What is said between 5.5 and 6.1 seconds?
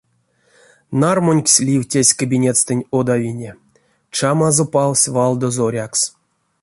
зорякс.